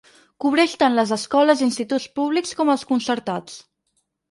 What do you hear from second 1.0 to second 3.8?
escoles i instituts públics com els concertats.